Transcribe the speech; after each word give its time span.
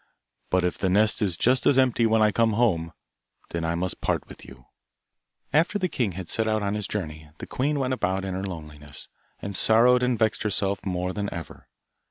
But 0.49 0.63
if 0.63 0.79
the 0.79 0.89
nest 0.89 1.21
is 1.21 1.37
just 1.37 1.67
as 1.67 1.77
empty 1.77 2.07
when 2.07 2.23
I 2.23 2.31
come 2.31 2.53
home, 2.53 2.91
then 3.51 3.63
I 3.63 3.75
must 3.75 4.01
part 4.01 4.27
with 4.27 4.43
you.' 4.43 4.65
After 5.53 5.77
the 5.77 5.87
king 5.87 6.13
had 6.13 6.27
set 6.27 6.47
out 6.47 6.63
on 6.63 6.73
his 6.73 6.87
journey, 6.87 7.29
the 7.37 7.45
queen 7.45 7.77
went 7.79 7.93
about 7.93 8.25
in 8.25 8.33
her 8.33 8.43
loneliness, 8.43 9.09
and 9.43 9.55
sorrowed 9.55 10.01
and 10.01 10.17
vexed 10.17 10.41
herself 10.41 10.83
more 10.87 11.13
than 11.13 11.31
ever. 11.31 11.67